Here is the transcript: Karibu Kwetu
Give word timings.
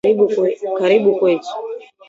Karibu 0.77 1.09
Kwetu 1.17 1.51